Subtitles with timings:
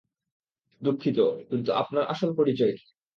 [0.81, 1.17] দুঃখিত,
[1.49, 2.85] কিন্তু আপনার আসল পরিচয় কী?